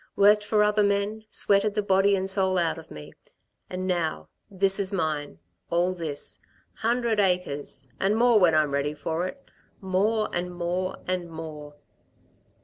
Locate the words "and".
2.15-2.27, 3.69-3.85, 7.99-8.15, 10.33-10.51, 11.07-11.29